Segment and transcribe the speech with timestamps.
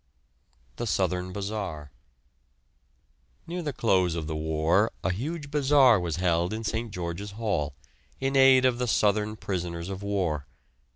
[0.77, 1.91] THE SOUTHERN BAZAAR.
[3.45, 6.91] Near the close of the war a huge bazaar was held in St.
[6.91, 7.75] George's Hall,
[8.19, 10.47] in aid of the southern prisoners of war.